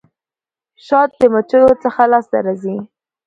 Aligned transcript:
شات 0.85 1.09
د 1.19 1.21
مچيو 1.33 1.69
څخه 1.83 2.01
لاسته 2.11 2.37
راځي. 2.45 2.77